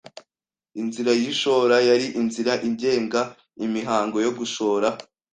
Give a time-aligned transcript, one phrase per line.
[0.81, 3.21] Inzira y’ishora: yari inzira igenga
[3.65, 4.87] imihango yo gushora